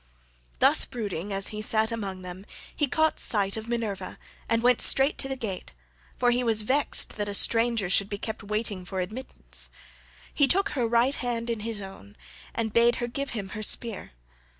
[0.57, 4.17] Thus brooding as he sat among them, he caught sight of Minerva
[4.49, 5.73] and went straight to the gate,
[6.17, 9.69] for he was vexed that a stranger should be kept waiting for admittance.
[10.33, 12.17] He took her right hand in his own,
[12.55, 14.13] and bade her give him her spear.